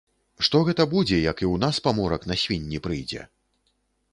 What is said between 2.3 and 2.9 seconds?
на свінні